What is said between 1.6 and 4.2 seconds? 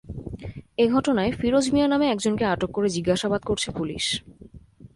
মিয়া নামে একজনকে আটক করে জিজ্ঞাসাবাদ করছে পুলিশ।